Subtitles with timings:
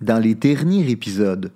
[0.00, 1.52] Dans les derniers épisodes,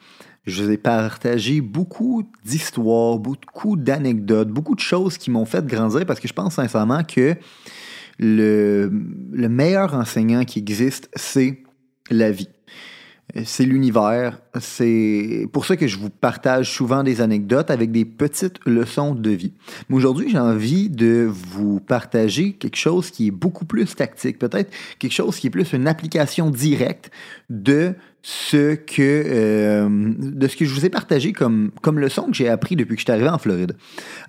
[0.47, 6.07] je vous ai partagé beaucoup d'histoires, beaucoup d'anecdotes, beaucoup de choses qui m'ont fait grandir
[6.07, 7.37] parce que je pense sincèrement que
[8.19, 8.91] le,
[9.33, 11.63] le meilleur enseignant qui existe, c'est
[12.11, 12.49] la vie.
[13.45, 14.41] C'est l'univers.
[14.59, 19.31] C'est pour ça que je vous partage souvent des anecdotes avec des petites leçons de
[19.31, 19.53] vie.
[19.89, 24.73] Mais aujourd'hui, j'ai envie de vous partager quelque chose qui est beaucoup plus tactique, peut-être
[24.99, 27.11] quelque chose qui est plus une application directe
[27.51, 29.89] de ce que, euh,
[30.19, 33.01] de ce que je vous ai partagé comme, comme leçon que j'ai appris depuis que
[33.01, 33.77] je suis arrivé en Floride.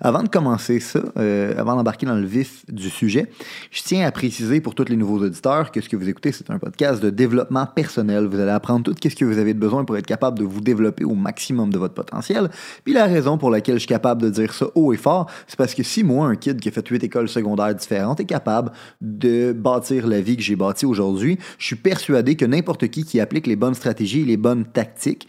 [0.00, 3.30] Avant de commencer ça, euh, avant d'embarquer dans le vif du sujet,
[3.70, 6.50] je tiens à préciser pour tous les nouveaux auditeurs que ce que vous écoutez, c'est
[6.50, 8.26] un podcast de développement personnel.
[8.26, 11.04] Vous allez apprendre tout ce que vous avez besoin pour être capable de vous développer
[11.04, 12.48] au maximum de votre potentiel.
[12.84, 15.56] Puis la raison pour laquelle je suis capable de dire ça haut et fort, c'est
[15.56, 18.70] parce que si moi, un kid qui a fait huit écoles secondaires différentes, est capable
[19.00, 23.20] de bâtir la vie que j'ai bâtie aujourd'hui, je suis persuadé que n'importe qui qui
[23.20, 25.26] applique les bonnes stratégies, les bonnes tactiques,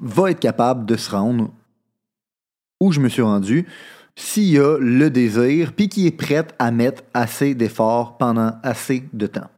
[0.00, 1.50] va être capable de se rendre
[2.80, 3.66] où je me suis rendu
[4.16, 9.26] s'il a le désir, puis qui est prêt à mettre assez d'efforts pendant assez de
[9.26, 9.48] temps.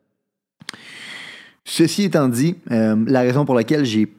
[1.65, 4.13] Ceci étant dit, euh, la raison pour laquelle j'ai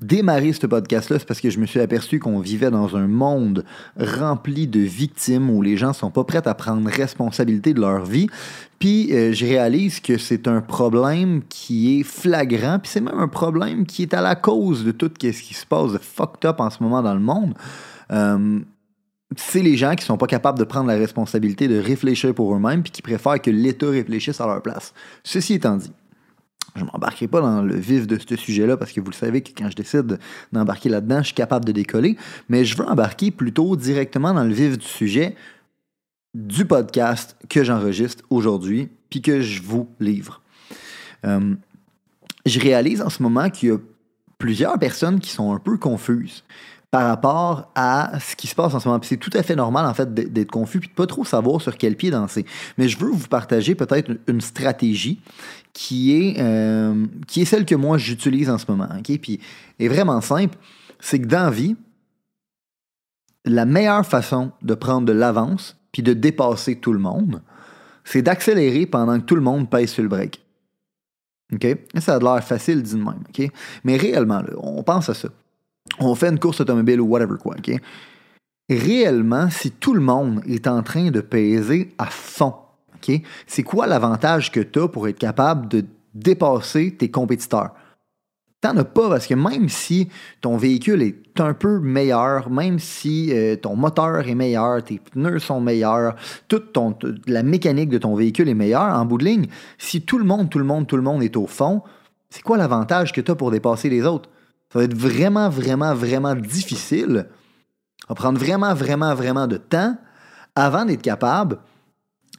[0.00, 3.64] démarré ce podcast-là, c'est parce que je me suis aperçu qu'on vivait dans un monde
[3.98, 8.28] rempli de victimes où les gens sont pas prêts à prendre responsabilité de leur vie.
[8.78, 13.28] Puis euh, je réalise que c'est un problème qui est flagrant, puis c'est même un
[13.28, 16.60] problème qui est à la cause de tout ce qui se passe de fucked up
[16.60, 17.54] en ce moment dans le monde.
[18.10, 18.60] Euh,
[19.34, 22.82] c'est les gens qui sont pas capables de prendre la responsabilité de réfléchir pour eux-mêmes,
[22.82, 24.92] puis qui préfèrent que l'État réfléchisse à leur place.
[25.24, 25.90] Ceci étant dit,
[26.76, 29.40] je ne m'embarquerai pas dans le vif de ce sujet-là parce que vous le savez
[29.40, 30.18] que quand je décide
[30.52, 32.16] d'embarquer là-dedans, je suis capable de décoller.
[32.48, 35.34] Mais je veux embarquer plutôt directement dans le vif du sujet
[36.34, 40.42] du podcast que j'enregistre aujourd'hui puis que je vous livre.
[41.24, 41.54] Euh,
[42.44, 43.78] je réalise en ce moment qu'il y a
[44.38, 46.44] plusieurs personnes qui sont un peu confuses
[46.96, 48.98] par rapport à ce qui se passe en ce moment.
[49.02, 51.76] c'est tout à fait normal, en fait, d'être confus puis de pas trop savoir sur
[51.76, 52.46] quel pied danser.
[52.78, 55.20] Mais je veux vous partager peut-être une stratégie
[55.74, 58.88] qui est, euh, qui est celle que moi j'utilise en ce moment.
[58.98, 59.10] OK?
[59.10, 60.56] Est vraiment simple.
[60.98, 61.76] C'est que dans la vie,
[63.44, 67.42] la meilleure façon de prendre de l'avance puis de dépasser tout le monde,
[68.04, 70.42] c'est d'accélérer pendant que tout le monde pèse sur le break.
[71.52, 71.76] OK?
[71.98, 73.52] Ça a l'air facile dit de même.
[73.84, 75.28] Mais réellement, on pense à ça
[75.98, 77.74] on fait une course automobile ou whatever quoi, OK?
[78.68, 82.54] Réellement, si tout le monde est en train de peser à fond,
[82.96, 83.20] OK?
[83.46, 87.70] C'est quoi l'avantage que tu as pour être capable de dépasser tes compétiteurs?
[88.62, 90.08] T'en as pas parce que même si
[90.40, 95.40] ton véhicule est un peu meilleur, même si euh, ton moteur est meilleur, tes pneus
[95.40, 96.16] sont meilleurs,
[96.48, 96.76] toute
[97.26, 99.46] la mécanique de ton véhicule est meilleure, en bout de ligne,
[99.78, 101.82] si tout le monde, tout le monde, tout le monde est au fond,
[102.30, 104.30] c'est quoi l'avantage que tu as pour dépasser les autres?
[104.72, 107.26] Ça va être vraiment, vraiment, vraiment difficile.
[108.00, 109.96] Ça va prendre vraiment, vraiment, vraiment de temps
[110.54, 111.58] avant d'être capable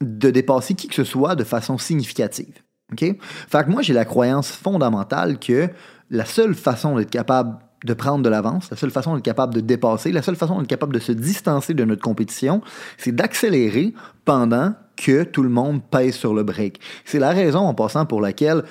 [0.01, 2.61] de dépasser qui que ce soit de façon significative.
[2.91, 2.99] OK?
[2.99, 5.69] Fait que moi, j'ai la croyance fondamentale que
[6.09, 9.61] la seule façon d'être capable de prendre de l'avance, la seule façon d'être capable de
[9.61, 12.61] dépasser, la seule façon d'être capable de se distancer de notre compétition,
[12.97, 13.93] c'est d'accélérer
[14.25, 16.79] pendant que tout le monde pèse sur le break.
[17.05, 18.63] C'est la raison en passant pour laquelle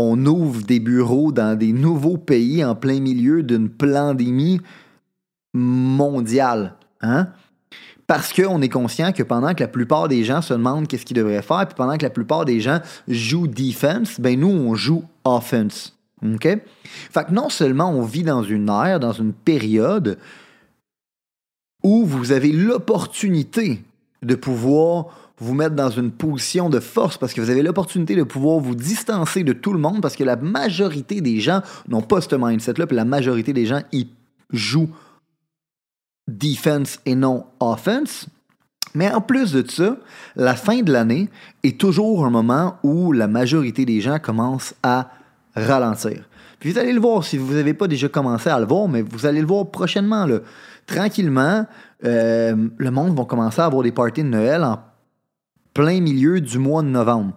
[0.00, 4.60] on ouvre des bureaux dans des nouveaux pays en plein milieu d'une pandémie
[5.54, 6.74] mondiale.
[7.00, 7.28] Hein?
[8.06, 11.16] Parce qu'on est conscient que pendant que la plupart des gens se demandent qu'est-ce qu'ils
[11.16, 15.04] devraient faire, puis pendant que la plupart des gens jouent defense, ben nous, on joue
[15.24, 15.96] offense.
[16.24, 16.46] OK?
[16.84, 20.18] Fait que non seulement on vit dans une ère, dans une période
[21.82, 23.82] où vous avez l'opportunité
[24.22, 28.22] de pouvoir vous mettre dans une position de force parce que vous avez l'opportunité de
[28.22, 32.20] pouvoir vous distancer de tout le monde parce que la majorité des gens n'ont pas
[32.20, 34.08] ce mindset-là, puis la majorité des gens, ils
[34.50, 34.90] jouent
[36.26, 38.26] defense et non offense.
[38.94, 39.98] Mais en plus de ça,
[40.36, 41.28] la fin de l'année
[41.62, 45.10] est toujours un moment où la majorité des gens commencent à
[45.54, 46.24] ralentir.
[46.58, 49.02] Puis vous allez le voir, si vous n'avez pas déjà commencé à le voir, mais
[49.02, 50.26] vous allez le voir prochainement.
[50.86, 51.66] Tranquillement,
[52.04, 54.78] euh, le monde va commencer à avoir des parties de Noël en
[55.76, 57.34] plein milieu du mois de novembre.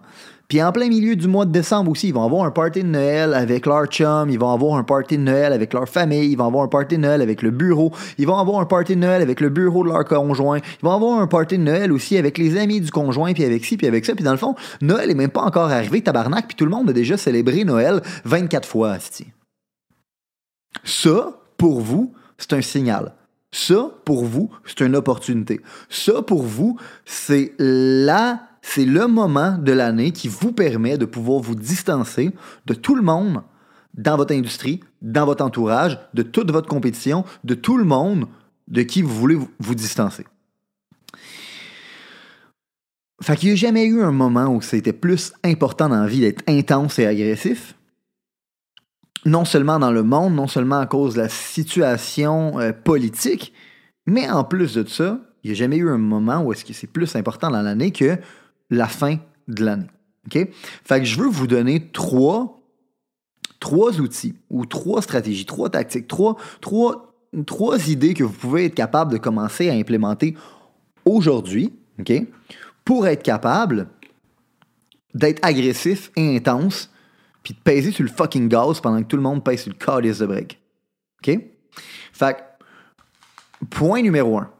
[0.48, 2.88] Puis en plein milieu du mois de décembre aussi, ils vont avoir un party de
[2.88, 6.36] Noël avec leur chum, ils vont avoir un party de Noël avec leur famille, ils
[6.36, 9.00] vont avoir un party de Noël avec le bureau, ils vont avoir un party de
[9.00, 12.16] Noël avec le bureau de leur conjoint, ils vont avoir un party de Noël aussi
[12.16, 14.14] avec les amis du conjoint, puis avec ci, puis avec ça.
[14.14, 16.88] Puis dans le fond, Noël est même pas encore arrivé, tabarnak, puis tout le monde
[16.88, 18.96] a déjà célébré Noël 24 fois.
[20.82, 23.12] Ça, pour vous, c'est un signal.
[23.52, 25.60] Ça, pour vous, c'est une opportunité.
[25.88, 31.40] Ça, pour vous, c'est la c'est le moment de l'année qui vous permet de pouvoir
[31.40, 32.30] vous distancer
[32.66, 33.42] de tout le monde
[33.94, 38.26] dans votre industrie, dans votre entourage, de toute votre compétition, de tout le monde
[38.68, 40.24] de qui vous voulez vous distancer.
[43.22, 46.20] Fait qu'il n'y a jamais eu un moment où c'était plus important dans la vie
[46.20, 47.74] d'être intense et agressif.
[49.26, 53.52] Non seulement dans le monde, non seulement à cause de la situation euh, politique,
[54.06, 56.72] mais en plus de ça, il n'y a jamais eu un moment où est-ce que
[56.72, 58.18] c'est plus important dans l'année que
[58.70, 59.18] la fin
[59.48, 59.90] de l'année.
[60.26, 60.48] OK?
[60.84, 62.60] Fait que je veux vous donner trois,
[63.58, 67.14] trois outils ou trois stratégies, trois tactiques, trois, trois,
[67.46, 70.36] trois idées que vous pouvez être capable de commencer à implémenter
[71.04, 72.12] aujourd'hui, OK?
[72.84, 73.88] Pour être capable
[75.14, 76.90] d'être agressif et intense,
[77.42, 79.78] puis de peser sur le fucking gaz pendant que tout le monde pèse sur le
[79.78, 80.58] calice de break.
[81.22, 81.38] OK?
[82.12, 84.50] Fait que, point numéro un,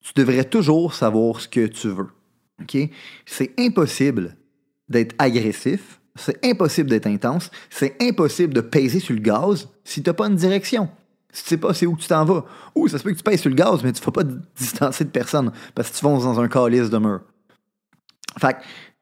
[0.00, 2.08] tu devrais toujours savoir ce que tu veux.
[3.26, 4.36] C'est impossible
[4.88, 10.10] d'être agressif, c'est impossible d'être intense, c'est impossible de peser sur le gaz si tu
[10.10, 10.88] n'as pas une direction.
[11.32, 12.44] Si tu sais pas c'est où tu t'en vas.
[12.76, 14.32] Ou ça se peut que tu pèses sur le gaz, mais tu ne pas te
[14.56, 17.22] distancer de personne parce que tu fonces dans un calice de mur.
[18.38, 18.56] Fait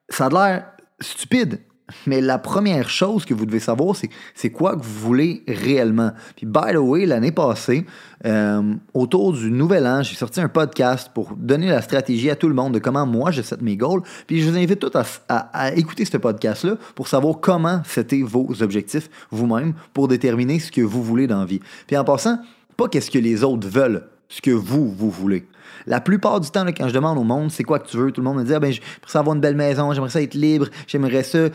[0.08, 1.60] ça a l'air stupide,
[2.06, 6.12] mais la première chose que vous devez savoir, c'est c'est quoi que vous voulez réellement.
[6.37, 7.84] Puis, by the way, l'année passée,
[8.25, 12.49] euh, autour du nouvel an, j'ai sorti un podcast pour donner la stratégie à tout
[12.49, 14.02] le monde de comment moi je set mes goals.
[14.26, 14.93] Puis, je vous invite tous
[15.29, 20.81] à, écouter ce podcast-là pour savoir comment c'était vos objectifs vous-même pour déterminer ce que
[20.81, 21.61] vous voulez dans la vie.
[21.87, 22.38] Puis, en passant,
[22.76, 25.46] pas qu'est-ce que les autres veulent, ce que vous, vous voulez.
[25.87, 28.23] La plupart du temps, quand je demande au monde c'est quoi que tu veux, tout
[28.23, 30.69] le monde me dit ah, ben, j'aimerais avoir une belle maison, j'aimerais ça être libre,
[30.87, 31.50] j'aimerais ça euh,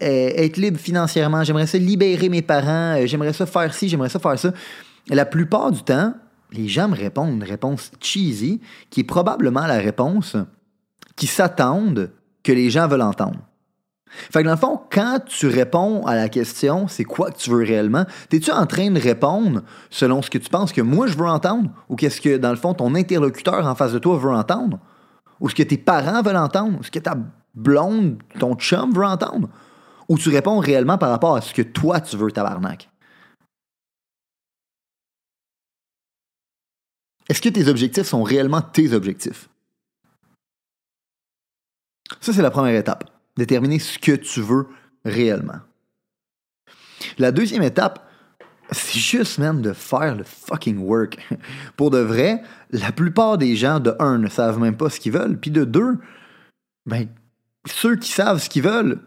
[0.00, 4.18] être libre financièrement, j'aimerais ça libérer mes parents, euh, j'aimerais ça faire ci, j'aimerais ça
[4.18, 4.52] faire ça.
[5.08, 6.12] la plupart du temps,
[6.50, 8.60] les gens me répondent une réponse cheesy
[8.90, 10.36] qui est probablement la réponse
[11.14, 12.10] qui s'attendent
[12.42, 13.38] que les gens veulent entendre.
[14.10, 17.50] Fait que dans le fond, quand tu réponds à la question, c'est quoi que tu
[17.50, 21.16] veux réellement, es-tu en train de répondre selon ce que tu penses que moi je
[21.16, 24.30] veux entendre ou qu'est-ce que, dans le fond, ton interlocuteur en face de toi veut
[24.30, 24.78] entendre?
[25.40, 26.78] Ou ce que tes parents veulent entendre?
[26.80, 27.16] Ou ce que ta
[27.54, 29.48] blonde, ton chum veut entendre?
[30.08, 32.88] Ou tu réponds réellement par rapport à ce que toi tu veux, tabarnak?
[37.28, 39.50] Est-ce que tes objectifs sont réellement tes objectifs?
[42.20, 44.66] Ça, c'est la première étape déterminer ce que tu veux
[45.04, 45.60] réellement.
[47.18, 48.04] La deuxième étape,
[48.70, 51.16] c'est juste même de faire le fucking work.
[51.76, 55.12] Pour de vrai, la plupart des gens, de un, ne savent même pas ce qu'ils
[55.12, 55.96] veulent, puis de deux,
[56.84, 57.06] ben,
[57.66, 59.00] ceux qui savent ce qu'ils veulent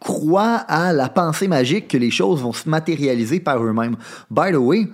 [0.00, 3.96] croient à la pensée magique que les choses vont se matérialiser par eux-mêmes.
[4.30, 4.88] By the way,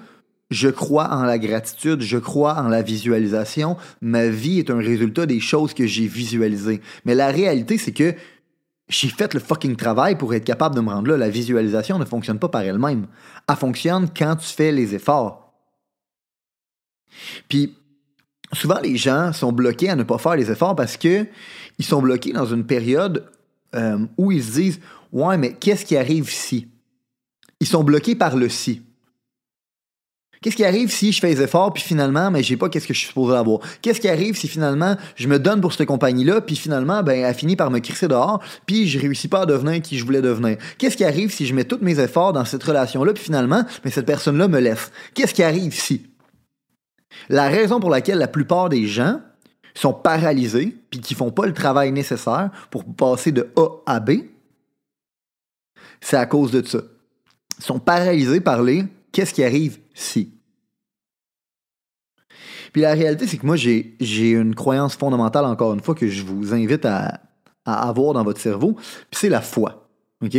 [0.51, 3.77] je crois en la gratitude, je crois en la visualisation.
[4.01, 6.81] Ma vie est un résultat des choses que j'ai visualisées.
[7.05, 8.15] Mais la réalité, c'est que
[8.89, 11.17] j'ai fait le fucking travail pour être capable de me rendre là.
[11.17, 13.07] La visualisation ne fonctionne pas par elle-même.
[13.49, 15.53] Elle fonctionne quand tu fais les efforts.
[17.49, 17.75] Puis,
[18.53, 21.27] souvent, les gens sont bloqués à ne pas faire les efforts parce qu'ils
[21.81, 23.27] sont bloqués dans une période
[23.75, 24.81] euh, où ils se disent
[25.13, 26.69] Ouais, mais qu'est-ce qui arrive si
[27.61, 28.83] Ils sont bloqués par le si.
[30.45, 32.93] Qu'est-ce qui arrive si je fais des efforts, puis finalement, mais j'ai pas qu'est-ce que
[32.93, 33.61] je suis supposé avoir?
[33.81, 37.35] Qu'est-ce qui arrive si finalement, je me donne pour cette compagnie-là, puis finalement, ben, elle
[37.35, 40.59] finit par me crisser dehors, puis je réussis pas à devenir qui je voulais devenir?
[40.77, 43.91] Qu'est-ce qui arrive si je mets tous mes efforts dans cette relation-là, puis finalement, mais
[43.91, 44.93] cette personne-là me laisse?
[45.15, 46.09] Qu'est-ce qui arrive si?
[47.31, 49.23] La raison pour laquelle la plupart des gens
[49.73, 54.11] sont paralysés, puis qui font pas le travail nécessaire pour passer de A à B,
[56.03, 56.81] c'est à cause de ça.
[57.61, 60.35] Ils sont paralysés par les qu'est-ce qui arrive si.
[62.73, 66.25] Puis la réalité, c'est que moi, j'ai une croyance fondamentale, encore une fois, que je
[66.25, 67.21] vous invite à,
[67.65, 69.89] avoir dans votre cerveau, puis c'est la foi.
[70.23, 70.37] OK?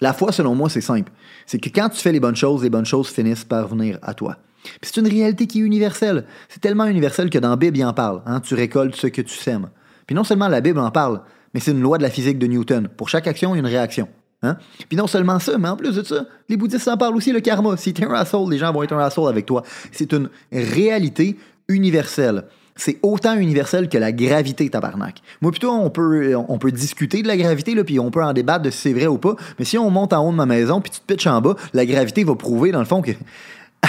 [0.00, 1.10] La foi, selon moi, c'est simple.
[1.46, 4.14] C'est que quand tu fais les bonnes choses, les bonnes choses finissent par venir à
[4.14, 4.36] toi.
[4.62, 6.26] Puis c'est une réalité qui est universelle.
[6.48, 8.22] C'est tellement universel que dans la Bible, il en parle.
[8.26, 8.40] Hein?
[8.40, 9.70] Tu récoltes ce que tu sèmes.
[10.06, 11.22] Puis non seulement la Bible en parle,
[11.54, 12.88] mais c'est une loi de la physique de Newton.
[12.88, 14.08] Pour chaque action, il y a une réaction.
[14.42, 14.56] Hein?
[14.88, 17.40] Puis non seulement ça, mais en plus de ça, les bouddhistes en parlent aussi, le
[17.40, 17.76] karma.
[17.76, 19.64] Si t'es un asshole, les gens vont être un asshole avec toi.
[19.90, 21.36] C'est une réalité
[21.68, 22.44] universelle.
[22.76, 25.20] c'est autant universel que la gravité, tabarnak.
[25.40, 28.32] Moi, plutôt, on peut, on peut discuter de la gravité, là, puis on peut en
[28.32, 29.34] débattre de si c'est vrai ou pas.
[29.58, 31.56] Mais si on monte en haut de ma maison, puis tu te pitches en bas,
[31.74, 33.16] la gravité va prouver, dans le fond, qu'elle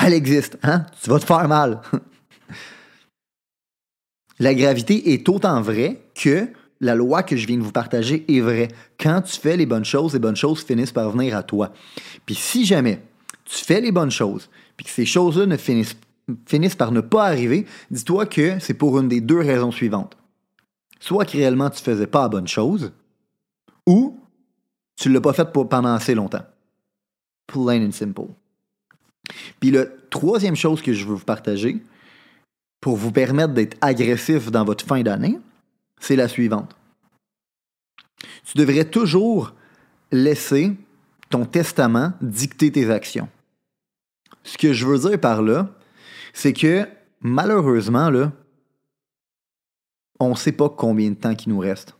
[0.14, 0.58] existe.
[0.64, 0.86] Hein?
[1.04, 1.82] Tu vas te faire mal.
[4.40, 6.48] la gravité est autant vraie que
[6.82, 8.70] la loi que je viens de vous partager est vraie.
[9.00, 11.74] Quand tu fais les bonnes choses, les bonnes choses finissent par venir à toi.
[12.26, 13.02] Puis si jamais
[13.46, 17.66] tu fais les bonnes choses, puis que ces choses-là ne finissent par ne pas arriver,
[17.92, 20.16] dis-toi que c'est pour une des deux raisons suivantes.
[21.00, 22.94] Soit que réellement tu faisais pas la bonne chose,
[23.86, 24.20] ou
[24.96, 26.46] tu l'as pas fait pendant assez longtemps.
[27.48, 28.28] Plain and simple.
[29.60, 31.82] Puis la troisième chose que je veux vous partager,
[32.82, 35.40] pour vous permettre d'être agressif dans votre fin d'année,
[36.00, 36.76] c'est la suivante.
[38.46, 39.54] Tu devrais toujours
[40.12, 40.76] laisser
[41.30, 43.30] ton testament dicter tes actions.
[44.44, 45.70] Ce que je veux dire par là,
[46.34, 46.88] c'est que
[47.22, 48.32] malheureusement, là,
[50.20, 51.96] on ne sait pas combien de temps il nous reste.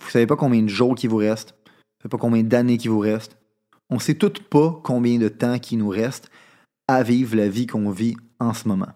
[0.00, 1.54] Vous ne savez pas combien de jours qui vous reste.
[1.64, 3.36] Vous ne savez pas combien d'années qui vous reste.
[3.90, 6.30] On ne sait tout pas combien de temps qui nous reste
[6.88, 8.92] à vivre la vie qu'on vit en ce moment.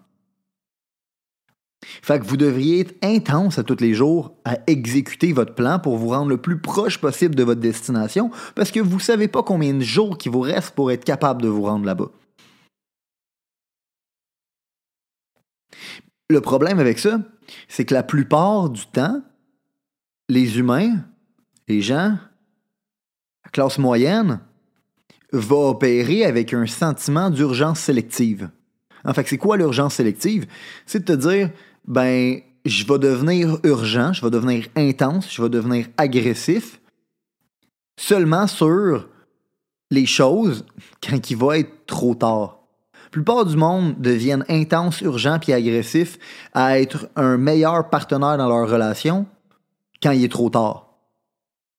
[1.83, 5.97] Fait que vous devriez être intense à tous les jours à exécuter votre plan pour
[5.97, 9.41] vous rendre le plus proche possible de votre destination parce que vous ne savez pas
[9.41, 12.11] combien de jours qui vous reste pour être capable de vous rendre là-bas.
[16.29, 17.19] Le problème avec ça,
[17.67, 19.21] c'est que la plupart du temps,
[20.29, 21.03] les humains,
[21.67, 22.17] les gens,
[23.43, 24.39] la classe moyenne,
[25.33, 28.49] va opérer avec un sentiment d'urgence sélective.
[29.03, 30.45] En fait, c'est quoi l'urgence sélective?
[30.85, 31.49] C'est de te dire,
[31.87, 36.79] ben, je vais devenir urgent, je vais devenir intense, je vais devenir agressif
[37.97, 39.07] seulement sur
[39.89, 40.65] les choses
[41.07, 42.59] quand il va être trop tard.
[43.05, 46.17] La plupart du monde deviennent intenses, urgents puis agressifs
[46.53, 49.25] à être un meilleur partenaire dans leur relation
[50.01, 50.87] quand il est trop tard.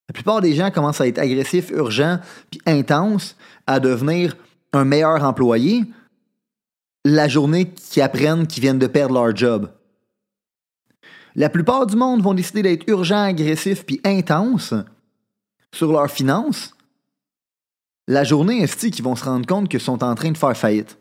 [0.09, 2.19] La plupart des gens commencent à être agressifs, urgents
[2.51, 4.37] puis intenses à devenir
[4.75, 5.85] un meilleur employé
[7.05, 9.71] la journée qu'ils apprennent qu'ils viennent de perdre leur job.
[11.35, 14.75] La plupart du monde vont décider d'être urgents, agressifs puis intenses
[15.73, 16.75] sur leurs finances
[18.09, 20.99] la journée est qu'ils vont se rendre compte qu'ils sont en train de faire faillite?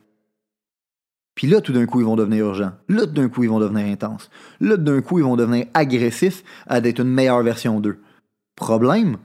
[1.33, 2.73] Puis là, tout d'un coup, ils vont devenir urgents.
[2.89, 4.29] Là, tout d'un coup, ils vont devenir intenses.
[4.59, 7.99] Là, tout d'un coup, ils vont devenir agressifs à d'être une meilleure version d'eux.
[8.55, 9.17] Problème,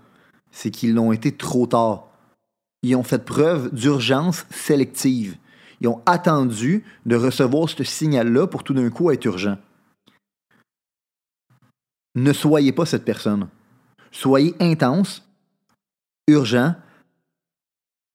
[0.51, 2.09] c'est qu'ils l'ont été trop tard.
[2.83, 5.37] Ils ont fait preuve d'urgence sélective.
[5.81, 9.59] Ils ont attendu de recevoir ce signal-là pour tout d'un coup être urgent.
[12.17, 13.49] Ne soyez pas cette personne.
[14.11, 15.23] Soyez intense,
[16.27, 16.75] urgent,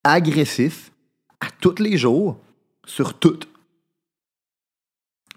[0.04, 0.92] agressif
[1.40, 2.38] à tous les jours,
[2.86, 3.48] sur toutes.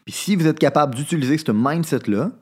[0.04, 2.32] Puis si vous êtes capable d'utiliser ce mindset-là,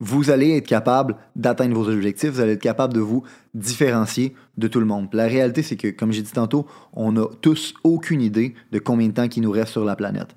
[0.00, 3.22] vous allez être capable d'atteindre vos objectifs, vous allez être capable de vous
[3.54, 5.08] différencier de tout le monde.
[5.12, 9.06] la réalité, c'est que, comme j'ai dit tantôt, on n'a tous aucune idée de combien
[9.06, 10.34] de temps il nous reste sur la planète.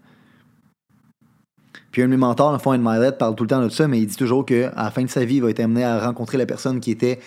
[1.95, 3.87] Puis un de mes mentors, le fond, Ed Milet, parle tout le temps de ça,
[3.87, 6.05] mais il dit toujours qu'à la fin de sa vie, il va être amené à
[6.05, 7.21] rencontrer la personne qui était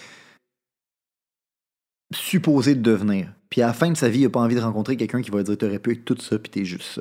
[2.15, 3.33] supposée de devenir.
[3.49, 5.31] Puis à la fin de sa vie, il n'a pas envie de rencontrer quelqu'un qui
[5.31, 7.01] va dire T'aurais pu être tout ça, puis t'es juste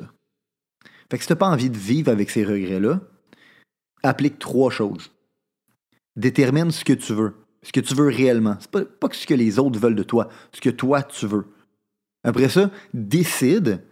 [1.10, 3.02] Fait que si t'as pas envie de vivre avec ces regrets-là,
[4.02, 5.10] applique trois choses.
[6.16, 8.56] Détermine ce que tu veux, ce que tu veux réellement.
[8.60, 11.44] C'est pas, pas ce que les autres veulent de toi, ce que toi tu veux.
[12.24, 13.82] Après ça, décide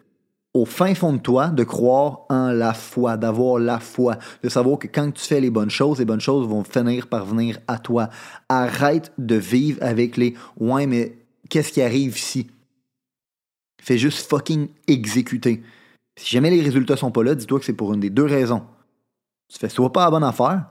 [0.56, 4.78] au fin fond de toi de croire en la foi, d'avoir la foi, de savoir
[4.78, 7.78] que quand tu fais les bonnes choses, les bonnes choses vont finir par venir à
[7.78, 8.08] toi.
[8.48, 11.18] Arrête de vivre avec les ouais, mais
[11.50, 12.46] qu'est-ce qui arrive ici?
[13.82, 15.62] Fais juste fucking exécuter.
[16.16, 18.62] Si jamais les résultats sont pas là, dis-toi que c'est pour une des deux raisons.
[19.52, 20.64] Tu fais soit pas la bonne affaire,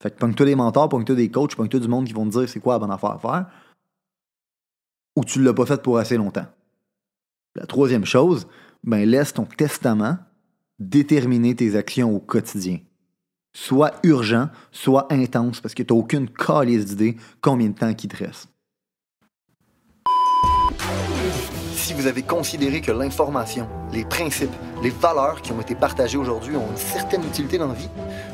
[0.00, 2.48] fait que pogne-toi des mentors, pogne-toi des coachs, pogne-toi du monde qui vont te dire
[2.48, 3.46] c'est quoi la bonne affaire à faire,
[5.16, 6.46] ou tu l'as pas fait pour assez longtemps.
[7.54, 8.46] La troisième chose,
[8.82, 10.18] ben laisse ton testament
[10.78, 12.78] déterminer tes actions au quotidien.
[13.52, 18.08] Soit urgent, soit intense, parce que tu n'as aucune calice d'idée combien de temps il
[18.08, 18.48] te reste.
[21.84, 26.56] si vous avez considéré que l'information, les principes, les valeurs qui ont été partagées aujourd'hui
[26.56, 27.90] ont une certaine utilité dans la vie,